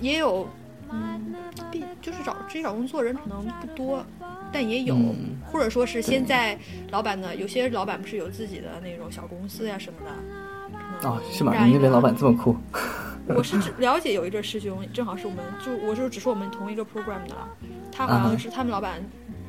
[0.00, 0.48] 也有
[0.90, 1.34] 嗯，
[1.70, 4.04] 毕就是找直接找工作人可能不多，
[4.52, 4.96] 但也有，
[5.44, 6.58] 或者说是现在
[6.90, 11.52] 老板呢，有些老板不是有自己的那种小公司呀什么的，哦，是吗？
[11.64, 12.56] 你那边老板这么酷？
[13.28, 17.48] 我是了解有一个师兄，正好是我们就我就只是我们同一个 program 的了，
[17.92, 19.02] 他好像是他们老板，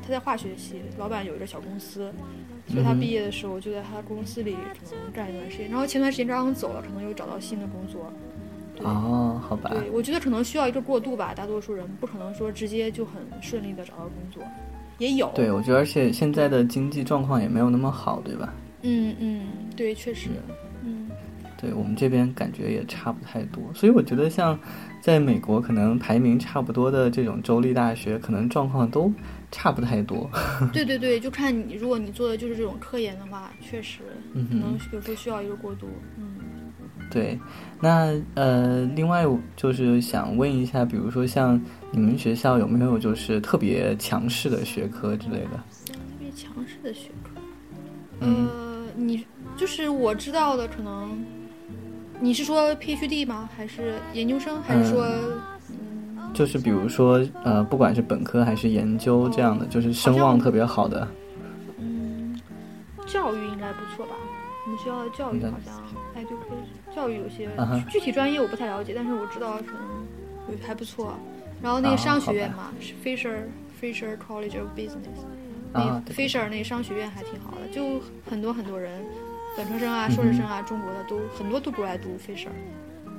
[0.03, 2.13] 他在化学系，老板有一个小公司，
[2.67, 8.11] 所以他毕业的时候就在他公司里可能干一段时间，然后前段时间刚刚走了，可能又找到新的工作。
[8.81, 9.69] 哦，好吧。
[9.73, 14.43] 对，我觉得可能需要一个过渡吧，大多数人不可能说直接就很顺利的找到工作，
[14.99, 15.31] 也有。
[15.33, 18.53] 对，我觉得而且现在的经济状况也没有那么好，对吧？
[18.83, 20.29] 嗯嗯，对，确实。
[20.85, 21.09] 嗯
[21.61, 24.57] 对我们这边感觉也差不太多，所以我觉得像
[25.01, 29.11] 在美国，可能排名差不多的这种州立大学，可能状况都
[29.51, 30.29] 差不太多。
[30.71, 33.99] 对对对，就看你，如果你做的就是这种科研的话，确实
[34.33, 35.87] 可能有时候需要一个过渡。
[36.17, 36.25] 嗯，
[37.11, 37.37] 对。
[37.81, 39.25] 那呃，另外
[39.57, 41.59] 就是想问一下，比如说像
[41.91, 45.57] 你们学校有没有就是特别强势的学科之类的？
[45.87, 47.41] 特别强势的学科？
[48.19, 49.25] 呃，你
[49.57, 51.17] 就是我知道的可能。
[52.21, 53.49] 你是说 PhD 吗？
[53.55, 54.61] 还是研究生？
[54.61, 55.05] 还是说，
[55.69, 61.07] 嗯，就是比如说，呃，不管是本科还是研究这样的，就是声望特别好的。
[61.77, 62.37] 嗯，
[63.07, 64.11] 教育应该不错吧？
[64.65, 65.81] 我们学校的教育好像，
[66.13, 67.49] 哎，就可以教育有些
[67.89, 71.17] 具体专业我不太了解，但是我知道可能还不错。
[71.61, 73.43] 然后那个商学院嘛，是 Fisher
[73.81, 75.25] Fisher College of Business，
[75.73, 79.03] 那 Fisher 那商学院还挺好的，就很多很多人。
[79.57, 82.49] 本科生啊，硕士生啊，中国的都很多都不爱读 Fisher，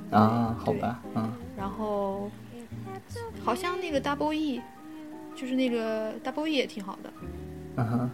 [0.09, 2.31] 啊，好吧，嗯，然后
[3.43, 4.59] 好像那个 Double E，
[5.35, 7.13] 就是那个 Double E 也挺好的，
[7.75, 8.09] 嗯哼，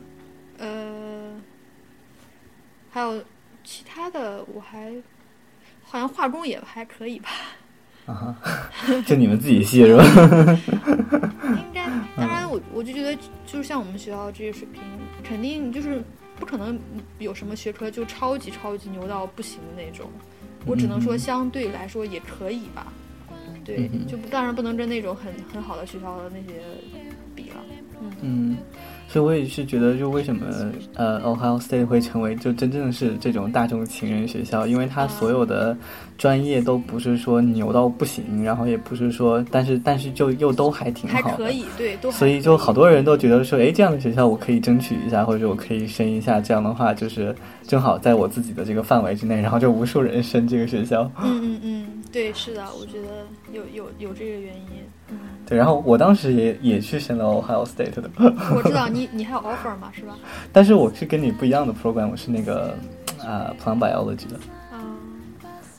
[0.57, 1.41] 呃，
[2.89, 3.23] 还有
[3.63, 4.91] 其他的，我还
[5.83, 7.29] 好像化工也还可以吧，
[8.07, 8.35] 啊，
[9.05, 10.03] 就你们自己系是吧？
[11.45, 13.15] 应该，当然我我就觉得，
[13.45, 14.81] 就是像我们学校这些水平，
[15.23, 16.01] 肯定就是。
[16.39, 16.79] 不可能
[17.17, 20.07] 有什么学科就超级超级牛到不行的那种，
[20.67, 22.93] 我只能说相对来说也可以吧。
[23.65, 26.61] 对，就当然不能跟那种很很好的学校的那些
[27.33, 27.55] 比了。
[28.21, 28.55] 嗯。
[29.07, 30.45] 所以我也是觉得，就为什么
[30.95, 35.75] 呃，Ohio State 会成为就真正是这种大众情人学校，因为它所有的
[36.17, 42.11] 专业都不是说牛到不行，然后也不是说，但是但是就又都还挺好的，还可以，对，都。
[42.11, 47.33] 所以就好多人都觉得说，哎，这样的学校我可以争取一下，或者我可以申一下，这样的话就是
[47.65, 51.09] 正好在我自己的这个范围之内，然后就无数人申这个学校。
[51.23, 54.83] 嗯嗯嗯，对，是的，我觉得有有有这个原因。
[55.45, 58.09] 对，然后我当时也也去申了 Ohio State 的。
[58.53, 59.89] 我知道 你你还有 offer 吗？
[59.93, 60.17] 是吧？
[60.51, 62.77] 但是我是跟你不一样的 program，我是那个
[63.19, 64.39] 啊 plant biology 的。
[64.73, 64.97] 嗯。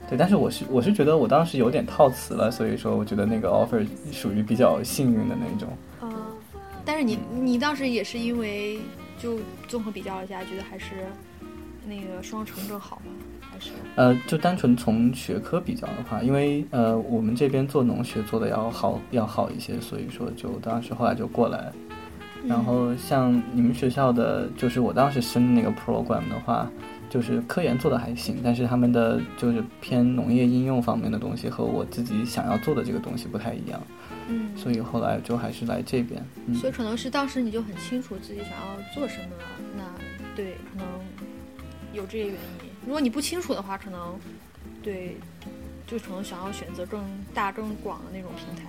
[0.08, 5.68] 对，但是我是我是觉得我当时有点套词了，所以说我觉得那个 offer 属于比较幸运的那种。
[6.00, 6.10] 嗯。
[6.84, 8.78] 但是你你当时也是因为
[9.18, 11.06] 就综合比较一下，觉得还是
[11.86, 13.02] 那个双城更好
[13.70, 13.76] 吗？
[13.96, 21.72] 呃，就单纯从学科比较的话，因为呃，我们这边做农学做的要好要好一些，所以说就当时后来就过来。
[22.46, 26.70] 然后像你们学校的，就是我当时申的那个 program 的话，
[27.10, 33.80] 就是科研做的还行，但是他们的就是偏农业应用方面的东西和我自己想要做的这个东西不太一样。
[34.28, 36.24] 嗯，所以后来就还是来这边。
[36.54, 39.44] 所以可能是当时你就很清楚自己想要做什么了，
[39.76, 39.82] 那
[40.36, 40.86] 对，可能
[41.92, 42.67] 有这些原因。
[42.88, 44.18] 如果你不清楚的话，可能
[44.82, 45.14] 对，
[45.86, 46.98] 就可能想要选择更
[47.34, 48.62] 大、更广的那种平台，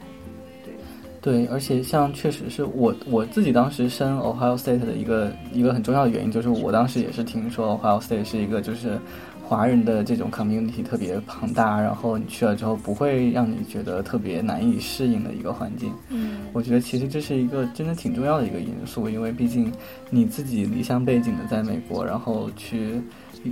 [0.66, 0.74] 对。
[1.22, 9.00] 对，而且像确实是我我自己当时申 Ohio State 的一个一个很重要的原因，就是我当时也是听说 Ohio State 是一个就是
[9.42, 15.94] 华人的这种 community 特别庞大，然后你去了之后不会让你觉得特别难以适应的一个环境。
[16.10, 19.72] 嗯，我觉得其实这是一个真的挺重要的一个因素，因为毕竟
[20.10, 23.02] 你自己离乡背景的在美国，然后去。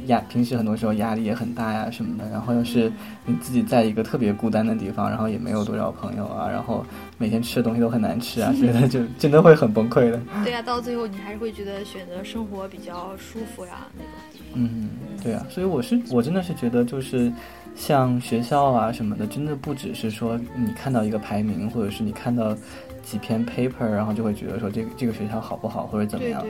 [0.08, 2.92] 压平时很多时候压力也很大呀什么的，然后又是
[3.26, 6.86] 你自己在一个特别孤单的地方，然后也没有多少朋友啊，然后
[7.18, 10.20] 每天吃的东西都很难吃啊， 觉得就真的会很崩溃的。
[10.44, 14.48] 对呀，到最后你还是会觉得选择生活比较舒服呀那种地方。
[14.56, 14.90] 嗯，
[15.24, 17.32] 对啊，所以我是我真的是觉得就是
[17.76, 22.56] 像学校啊什么的，真的不只是说你看到一个排名，或者是你看到
[23.04, 26.44] 几篇 paper，然后就会觉得说这个这个学校好不好或者怎么样。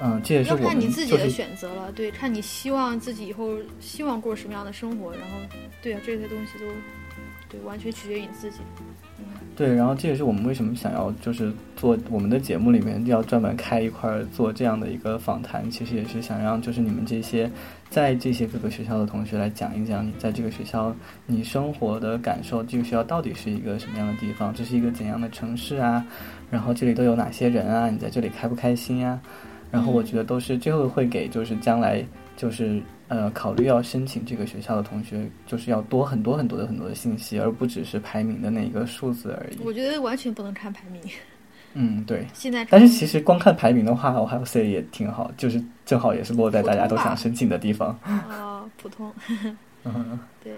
[0.00, 1.90] 嗯，这也是我看你自己的选择了。
[1.92, 5.38] 对，看你希望自己以后希望过什么样的生活，然后，
[5.82, 6.66] 对啊，这些东西都，
[7.48, 8.58] 对，完全取决于你自己。
[9.56, 17.50] 对，然后这也是我们为什么想要就是做我们的节目里面要专门开一块做这样的一个访谈，其实也是想让就是你们这些
[17.88, 26.04] 在这些各个学校的同学来讲一讲你在这个学校你生活的感受，这个学校到底是一个什么样的地方，这是一个怎样的城市啊，
[26.50, 29.18] 然后这里都有哪些人啊，你在这里开不开心呀？
[29.76, 32.02] 然后我觉得都是最后会给就是将来
[32.36, 32.82] 就是。
[33.08, 39.58] 呃，考虑要申请这个学校的同学，就是要多很多很多的很多的信息，而不只是排名的那一个数字而已。
[39.62, 41.00] 我觉得完全不能看排名。
[41.74, 42.26] 嗯，对。
[42.34, 47.96] 现在，但是其实光看排名的话，我还有 C 也挺好，就是正好也是落在大家都想申请的地方。
[48.02, 49.14] 啊， 普通。
[49.84, 50.54] 嗯， 对。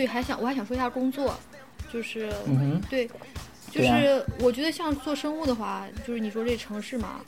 [0.00, 1.38] 对，还想我还想说一下工作，
[1.92, 2.32] 就是，
[2.88, 3.06] 对，
[3.70, 7.20] 就是我觉得像做生物的话，就是你说这城市嘛，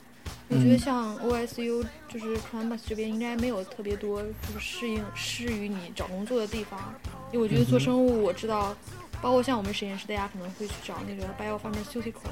[0.47, 6.95] 我觉得像 OSU 就是 Columbus 这边应该没有特别多就是适应适于你找工作的地方，
[7.31, 8.75] 因为我觉得做生物我知道，
[9.21, 12.31] 包括像我们实验室，大家可能会去找那个 biopharmaceutical。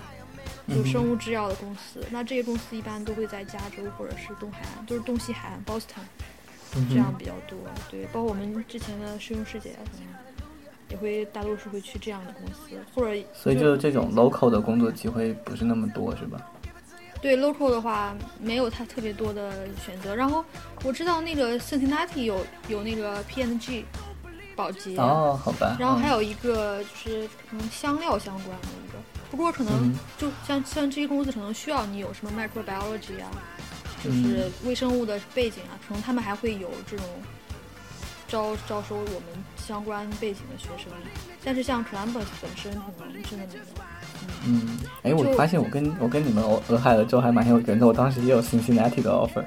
[0.68, 6.06] 就生物制药的公司，那这些公司一般都会在加州或者是东海岸，都是东西海岸，Boston，
[6.90, 7.58] 这样比较多。
[7.90, 9.76] 对，包括我们之前的师兄师姐，
[10.92, 16.40] 也会大多数会去这样的公司，或者所以就是这种 local 的工作机会不是那么多，是吧？
[17.22, 20.16] 对，local 的话没有太特别多的选择。
[20.16, 20.44] 然后
[20.84, 23.84] 我知道那个 Cincinnati 有有那个 PNG，
[24.56, 25.78] 保洁哦，好吧。
[25.80, 28.98] 然后还有一个就是可能香料相关的一个。
[29.30, 33.32] 不过可能就像像这些公司可能需要你有什么 microbiology 啊，
[34.04, 37.06] 就是微生物的背景啊，可能他们还会有这种
[38.32, 40.92] 招招收我们相关背景的学生。
[41.44, 43.66] 但是像 Columbus 本身可能真的没有。
[44.46, 49.44] 嗯，哎，我发现我跟我跟你们俄俄亥俄州还蛮有缘的，我当时也有 Cincinnati 的 offer。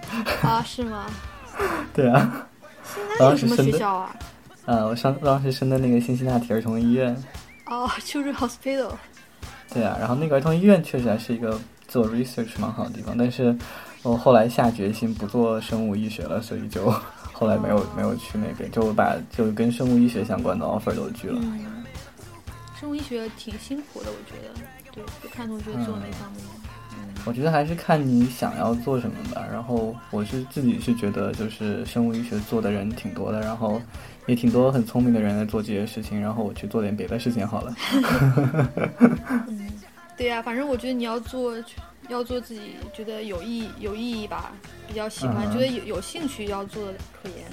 [0.46, 1.06] 啊，是吗？
[1.94, 2.46] 对啊。
[3.18, 4.14] 当时什么学校啊？
[4.66, 7.16] 呃，我上当时升的那个辛辛那提儿童医院。
[7.66, 8.92] 哦，Children's Hospital。
[9.72, 13.56] 对啊，然后那个儿童医院确实还是一个做 research 蛮好的地方，但是
[14.02, 16.92] 我后来下决心不做生物医学了，所以就
[17.34, 21.42] 后来没有没有去那边，就把就跟生物医学相关的 offer 都拒了。
[22.80, 24.54] 生物医学挺辛苦的，我觉得，
[24.92, 26.40] 对，就看同学做那方面。
[27.26, 29.42] 我觉得还是看你想要做什么吧。
[29.50, 33.80] 然后我是自己是觉得，就是生物医学做的人挺多的，然后
[34.26, 36.20] 也挺多很聪明的人来做这些事情。
[36.20, 37.74] 然后我去做点别的事情好了。
[39.48, 39.66] 嗯，
[40.16, 41.54] 对呀，反正我觉得你要做，
[42.08, 44.52] 要做自己觉得有意有意义吧，
[44.86, 47.46] 比较喜欢，觉得有有兴趣要做的科研。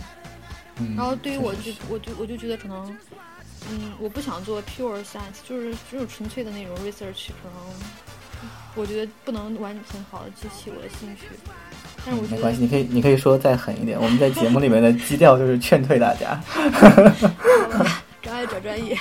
[0.78, 0.96] 嗯。
[0.96, 2.98] 然后对于我就我就我就觉得可能，
[3.70, 7.54] 嗯，我不想做 pure science，就是只有纯粹的那种 research 可能。
[8.74, 11.28] 我觉得不能完全好的激起我的兴趣，
[12.06, 14.00] 但是我觉得没关系，你可以你可以说再狠一点。
[14.02, 16.42] 我们在节目里面的基调就是劝退大家，
[18.22, 18.96] 专业找专业，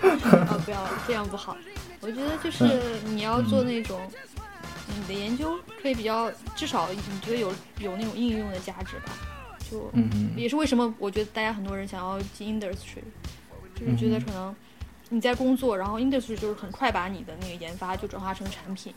[0.00, 1.56] 啊， 不要这样不好。
[2.00, 4.00] 我觉得就是你要做那种
[4.98, 9.12] 你的研究可以比较，至少你觉得有有那种应用的价值吧。
[9.70, 13.02] 就嗯也是为什么我觉得大家很多人想要进 industry，
[13.74, 14.54] 就是觉得可能。
[15.12, 18.94] 你在工作，然后 industry 就是很快把你的那个研发就转化成产品，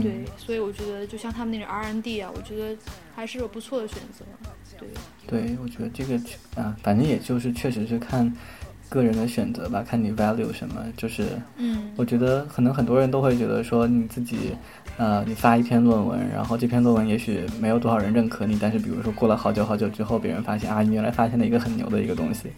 [0.00, 2.76] 对，所以我觉得就像他们那种 R N D 啊，我觉得
[3.16, 4.24] 还是有不错的选择，
[4.78, 4.88] 对。
[5.26, 6.14] 对，我觉得这个
[6.54, 8.32] 啊，反正也就是确实是看
[8.88, 14.54] 个人的选择吧，看你 value 什么，就是，嗯，我觉得可能很多人都会觉得说你自己，
[14.96, 22.48] 呃，你发一篇论文，然后这篇论文也许没有多少人认可你，但是比如说过了好久好久之后，别人发现啊，你原来发现了一个很牛的一个东西，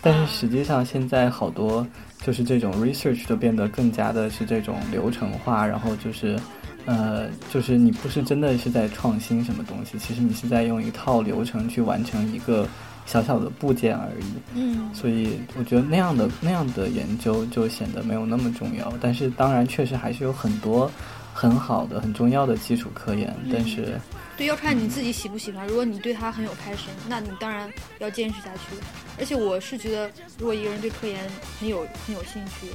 [0.00, 1.86] 但是实际上现在好多。
[2.24, 6.40] 就是这种 research 就变得更加的是这种流程化，然后就是，
[6.86, 12.66] 呃，就是你不是真的是在创新什么东西，其实你是在用一套流程去完成一个
[13.04, 14.24] 小小的部件而已。
[14.54, 18.90] 嗯，所以我觉得那样的那样的研究就显得没有那么重要。
[19.02, 20.90] 但是当然，确实还是有很多
[21.34, 24.00] 很好的、很重要的基础科研，但是。
[24.36, 25.66] 对，要看你自己喜不喜欢。
[25.66, 28.76] 如果你对他很有 passion，那你当然要坚持下去。
[29.18, 31.20] 而且我是觉得，如果一个人对科研
[31.60, 32.66] 很有很有兴趣，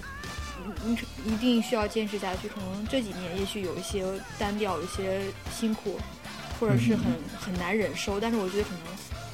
[0.86, 2.48] 你你一定需要坚持下去。
[2.48, 4.06] 可能这几年也许有一些
[4.38, 6.00] 单调，有一些辛苦，
[6.60, 7.06] 或者是很
[7.38, 8.20] 很难忍受。
[8.20, 8.80] 但是我觉得可能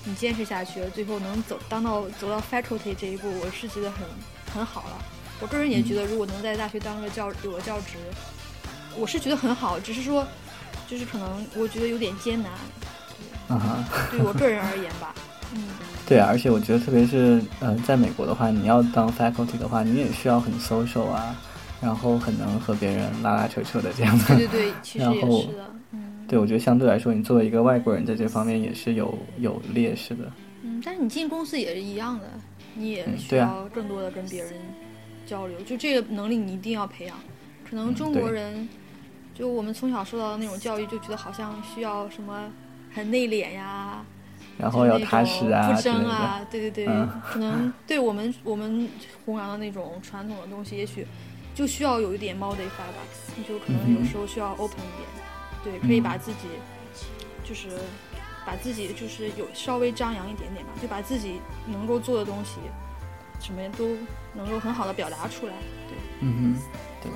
[0.03, 4.07] 你坚持下去了，最后能走当到走到 faculty 这一步，我是觉得很
[4.51, 5.05] 很好了。
[5.41, 7.97] 我个人也觉得，如果能在大学当个教有个教职，
[8.99, 10.25] 我是觉得很好，只是说，
[10.87, 12.51] 就是可能我觉得有点艰难。
[13.47, 15.13] 啊哈，对我个人而言吧，
[15.53, 15.63] 嗯。
[16.07, 21.35] 对，而且我觉得，特别是呃，在美国的话，你要当 faculty 的话，你也需要很 social 啊，
[21.81, 24.35] 然后很能和别人拉拉扯扯的这样子。
[24.35, 25.73] 对对对，其实也是的。
[25.91, 30.31] 嗯，对，我觉得相对来说，你作为一个外国人，在这方面也是有有劣势的。
[30.63, 32.25] 嗯，但是你进公司也是一样的，
[32.75, 34.53] 你也需要更多的跟别人
[35.25, 37.17] 交流，就这个能力你一定要培养。
[37.67, 38.67] 可能中国人，
[39.36, 42.49] 就我们从小受到的那种教育，就觉得好像需要什么
[42.93, 44.03] 很内敛呀。
[44.57, 46.86] 然后要踏实啊，不争啊，对对对，
[47.21, 48.89] 可能 对我们我们
[49.25, 51.05] 弘扬的那种传统的东西，也许
[51.53, 53.03] 就需要有一点 modify 吧，
[53.45, 56.47] 就可能有时候需要 open 一点，对，可以把自己
[57.43, 57.67] 就是
[58.45, 62.61] 把自己就是有稍微张扬一点点吧，就把自己能够做的东西，
[63.41, 63.89] 什么都
[64.33, 65.53] 能够很好的表达出来，
[65.89, 66.61] 对，嗯哼，
[67.03, 67.11] 对。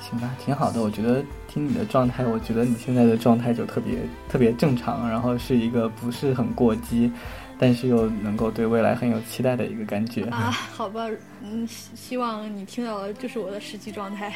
[0.00, 0.80] 行吧，挺好的。
[0.80, 7.10] 我觉得听你的状态，我觉得你现在的状态就特别特别正常，然后是一个不是很过激，
[7.58, 10.50] 但是又能够对未来很有期待的一个感觉啊。
[10.50, 11.08] 好吧，
[11.42, 14.32] 嗯，希望你听到的就是我的实际状态。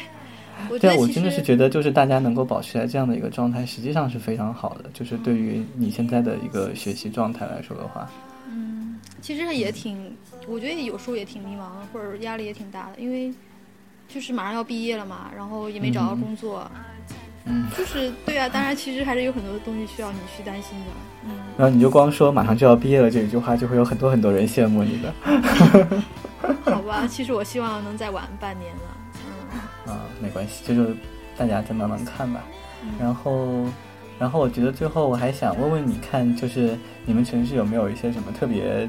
[0.79, 4.91] 对，我真的是觉得，就是大家能够保持在这样的一个状态，实际上是非常好的。
[4.93, 8.11] 就是对于你现在的一个学习状态来说的话，
[8.49, 10.15] 嗯，其实也挺，
[10.47, 13.33] 我觉得有时候也挺迷茫，或者压力也挺大的，因为。
[14.13, 16.71] 就是马上要毕业了嘛，然后也没找到工作，
[17.47, 20.87] 嗯，就是对啊，当然其实还是有很多东西需要你去担心的，
[21.25, 21.31] 嗯。
[21.57, 25.13] 然后你就光说马上就要毕业了这一句话，就会有很多很多人羡慕你的。
[26.65, 28.97] 好吧，其实我希望能再晚半年了，
[29.87, 29.93] 嗯。
[29.93, 30.87] 啊，没关系，这就
[31.37, 32.43] 大家再慢慢看吧。
[32.99, 33.65] 然后，
[34.19, 38.89] 然后我觉得最后我还想问问你看，就是你们城市有没有一些什么特别。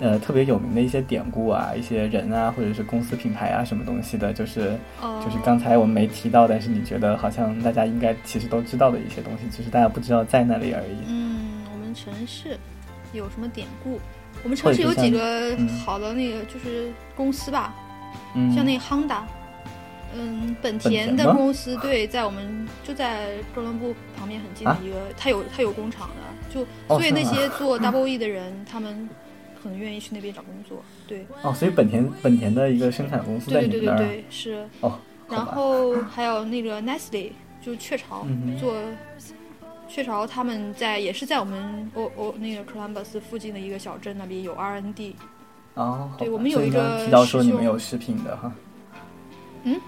[0.00, 4.74] 呃，特别有名的一些典故啊，一些人啊，或者是公司品牌啊，什么东西的，就是
[5.22, 11.04] 就是刚才我们没提到，但是你觉得好像大家应该其实都知道的一些东西，只是大家不知道在那里而已。
[11.06, 12.58] 嗯，我们城市
[13.12, 14.00] 有什么典故？
[14.42, 17.74] 我们城市有几个好的那个就是公司吧，
[18.56, 19.20] 像那个 Honda，
[20.16, 29.06] 嗯，本田的公司，对，在我们就在哥伦布旁边很近的一个，它有它有工厂的，就所以那些做 Double E 的人，他们。
[29.62, 31.24] 很愿意去那边找工作，对。
[31.42, 33.98] 哦，所以本田本田的一个生产公司在你那儿。
[33.98, 34.68] 对对对对，是。
[34.80, 34.98] 哦。
[35.28, 37.30] 然后还有那个 Nestle，
[37.62, 38.26] 就雀巢
[38.58, 38.74] 做，
[39.88, 45.14] 雀巢他们在也是在我们哦哦那个 Columbus 附近的一个小镇那边有 R N D。
[45.74, 46.10] 哦。
[46.18, 48.52] 对我们有一个提到说你们有食品的哈。
[49.64, 49.80] 嗯。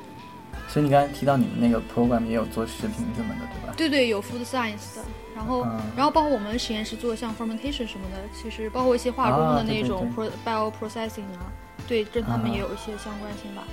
[0.73, 3.75] 所以你刚才提到你们那个 program 也有做食品什么的，对吧？
[3.77, 5.05] 对对，有 food science 的。
[5.37, 11.53] 然后，然后包括我们实验室做像 fermentation 什么的，其实包括一些化工的那种 pro bio processing 啊，
[11.87, 13.65] 对，跟他们也有一些相关性吧。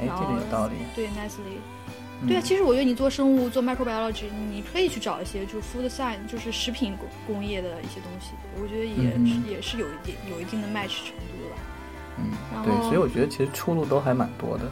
[0.00, 0.74] 哎，这个有道理。
[0.94, 1.58] 对，nicely。
[2.28, 11.56] 对啊，其实我觉得你做生物做 microbiology，你可以去找一些就是 food science，就是食品工工业的一些东西，我觉得也是也是有一定有一定的 match 程度的吧。
[12.18, 12.30] 嗯，
[12.62, 14.70] 对，所以我觉得其实出路都还蛮多的。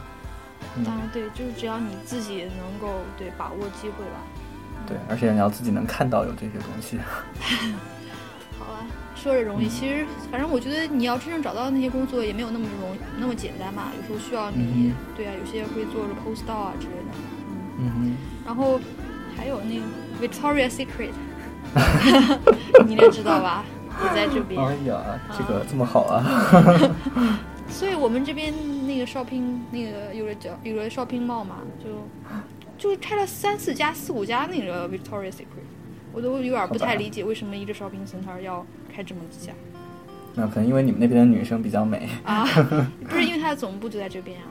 [0.85, 4.21] 当然，对，就是只要你自己能够对把握机会吧。
[4.87, 6.97] 对，而且你要自己能看到有这些东西。
[8.57, 13.91] 好啊，说着容易，其实反正我觉得你要真正找到那些工作也没有那么容那么简单嘛。
[13.97, 17.11] 有时候需要你，对啊，有些会做着 postdoc 啊之类的。
[17.77, 18.17] 嗯嗯。
[18.45, 18.79] 然后
[19.37, 19.85] 还有那个
[20.27, 21.11] Victoria Secret，
[22.85, 23.63] 你应该知道吧？
[24.01, 24.59] 也在这边。
[24.65, 26.23] 哎呀，这个这么好啊！
[27.69, 28.53] 所以我们这边
[28.85, 31.89] 那个 shopping 那个有个叫有个 shopping mall 嘛，就。
[32.77, 35.67] 就开了三四家、四五家那个 Victoria Secret，
[36.13, 39.51] 我都有点不太理解为什么一个 shopping center 要开这么几家。
[40.33, 42.45] 那可能因为你们那边的女生比较美啊，
[43.09, 44.47] 不是因为它的总部就在这边啊。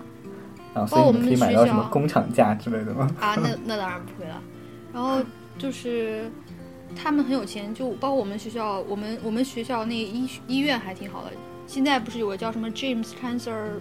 [0.84, 3.10] 啊，所以我们可以买到什么工厂价之类的吗？
[3.18, 4.42] 啊，那那当然不会了。
[4.92, 5.22] 然后
[5.56, 6.30] 就是
[6.94, 11.32] 他们很有钱，就包括我们学校，我们我们学校那医医院还挺好的。
[11.68, 13.78] 现在不是有个叫什么 James Cancer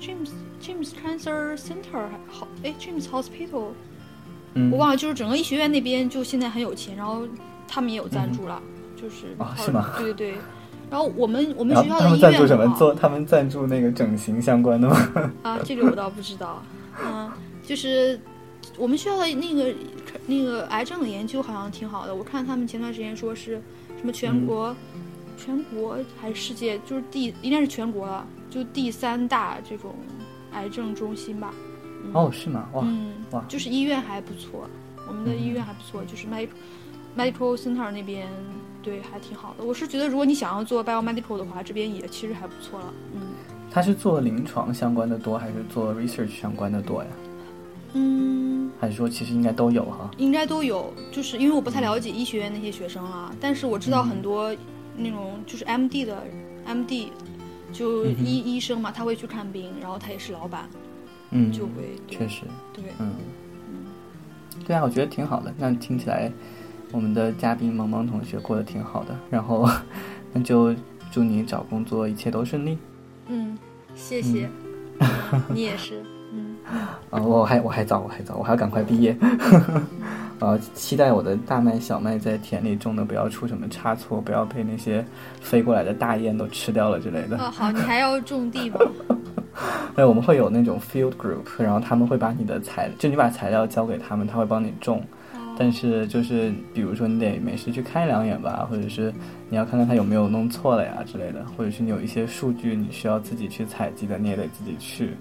[0.00, 0.30] James。
[0.60, 3.68] James Cancer Center 好，哎，James Hospital，
[4.72, 7.22] 我忘了，就是整个医学院那边就现在很有钱，然后
[7.68, 8.60] 他们也有赞助了，
[9.00, 9.92] 就是啊，是吗？
[9.98, 10.38] 对对对，
[10.90, 12.74] 然后我们我们学校的医院，他们赞助什么？
[12.76, 15.32] 做他们赞助那个整形相关的吗？
[15.44, 16.60] 啊，这个我倒不知道，
[17.00, 17.30] 嗯，
[17.62, 18.18] 就是
[18.76, 19.72] 我们学校的那个
[20.26, 23.62] 那个癌症的研究好像挺好的，我看他们前段时间说是
[23.96, 24.74] 什么全国
[25.38, 29.94] 全国还是世界，就是第应该是全国了，就第三大这种。
[30.52, 31.52] 癌症中心吧，
[32.14, 32.66] 哦，是吗？
[32.72, 34.66] 哇，嗯哇，就是医院还不错，
[35.06, 36.48] 我们的医院还不错，就是 medical
[37.14, 38.26] medical center 那边，
[38.82, 39.64] 对，还挺好的。
[39.64, 43.20] 我是觉得，如果你想要做 biomedical 的话，这边也其实还不错了，嗯。
[43.70, 47.10] 他是做临床相关的多，还是做 research 相关的多呀？
[47.92, 50.10] 嗯，还是说其实应该都有哈？
[50.16, 54.50] 应该都有，就是因为我不太了解医学院那些学生啊，但是我知道很多
[54.98, 56.22] 那种就是 MD 的
[56.66, 57.08] MD，
[57.72, 60.68] 就医医生嘛，他会去看病，然后他也是老板，
[61.30, 62.42] 嗯，就会确实，
[62.72, 63.12] 对，嗯，
[64.66, 65.54] 对啊，我觉得挺好的。
[65.58, 66.30] 那听起来
[66.90, 69.68] 我们的嘉宾萌萌同学过得挺好的，然后
[70.32, 70.74] 那就
[71.10, 72.78] 祝你找工作一切都顺利。
[73.28, 73.56] 嗯，
[73.94, 74.48] 谢谢，
[75.48, 76.02] 你也是。
[76.32, 76.56] 嗯，
[77.10, 79.16] 啊， 我还我还早，我还早，我还要赶快毕业。
[80.40, 85.04] 啊，期待我的大麦小麦在田里种的不要出什么差错，不要被那些
[85.40, 87.36] 飞过来的大雁都吃掉了之类的。
[87.38, 88.78] 哦，好，你还要种地吗？
[89.96, 95.02] 哎，我们会有那种 field group，然后他们会把你的材，就你把材料交给他们，他会帮你种。
[95.58, 99.12] 但是就是，比如说你得没事去看两眼吧，或者是
[99.48, 105.16] 你要看看他有没有弄错了呀之类的，或者是你有一些数据你需要自己去采集的，你也得自己去。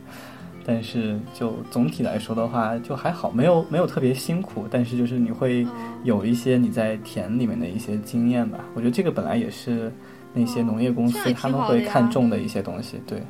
[0.70, 4.68] 但是就总体来说的话，就还好，没有没有特别辛苦。
[4.70, 5.66] 但是就是你会
[6.04, 8.60] 有一些你在田里面的一些经验吧。
[8.74, 9.90] 我觉得这个本来也是
[10.34, 13.00] 那些农业公司他们会看重的一些东西。
[13.08, 13.24] 对，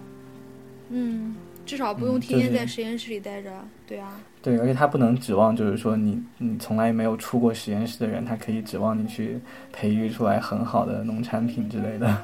[0.89, 3.51] 嗯，至少不用天天在实验室里待着。
[3.85, 4.19] 对啊。
[4.41, 9.39] 对，而且他不能指望就是说你你从来没有出过实验室的人，他可以指望你去
[9.71, 12.17] 培育出来很好的农产品之类的。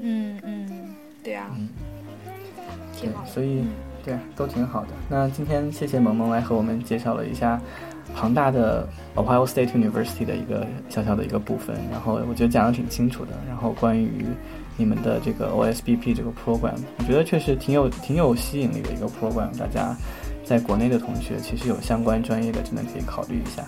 [0.00, 1.50] 嗯嗯，对啊。
[1.54, 1.68] 嗯。
[2.94, 3.22] 挺好。
[3.26, 3.62] 所以。
[4.06, 4.88] 对，都挺好的。
[5.10, 7.60] 那今天谢谢萌萌来和我们介绍了一下
[8.14, 13.32] 庞大的 Ohio State University 的一个小小的一个部分，然后我觉得讲的挺清楚的。
[13.48, 14.24] 然后关于
[14.76, 19.48] 你们的这个 OSBP 这个 program，我觉得确实挺有挺有吸引力的一个 program。
[19.58, 19.96] 大家
[20.44, 23.64] 在国内的同学其实有相关专业的，真的可以考虑一下。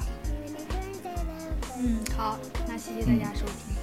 [1.81, 3.77] 嗯，好，那谢谢大家收听。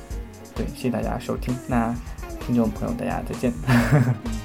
[0.55, 1.53] 对，谢谢大家收听。
[1.67, 1.93] 那
[2.39, 3.51] 听众朋友，大家再见。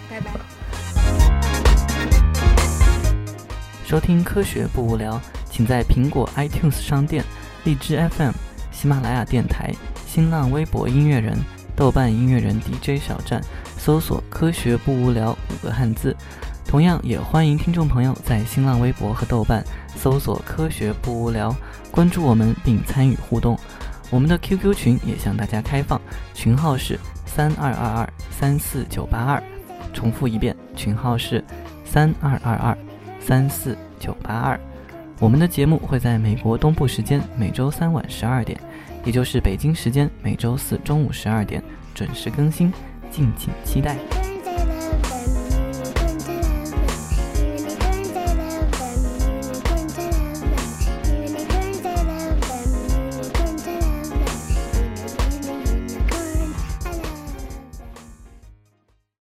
[3.90, 7.24] 收听科学不无聊，请在苹果 iTunes 商店、
[7.64, 8.30] 荔枝 FM、
[8.70, 9.74] 喜马拉雅电台、
[10.06, 11.36] 新浪微博音乐人、
[11.74, 13.42] 豆瓣音乐人 DJ 小站
[13.76, 16.16] 搜索“科学不无聊”五个汉字。
[16.64, 19.60] 同样，也欢迎听众朋友在新浪微博和豆瓣
[19.96, 21.52] 搜索“科学不无聊”，
[21.90, 23.58] 关注我们并参与互动。
[24.08, 26.00] 我们的 QQ 群也向大家开放，
[26.32, 29.42] 群号是三二二二三四九八二。
[29.92, 31.44] 重复一遍，群号是
[31.84, 32.78] 三二二二。
[33.20, 34.58] 三四九八二，
[35.18, 38.58] 我们的节目会在美国东部时间每周三晚十二点，
[39.04, 41.62] 也就是北京时间每周四中午十二点
[41.94, 42.72] 准时更新，
[43.10, 44.29] 敬请期待。